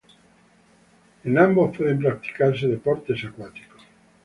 En 1.25 1.37
ambos 1.37 1.77
pueden 1.77 1.99
practicarse 1.99 2.65
deportes 2.67 3.23
acuáticos. 3.23 3.83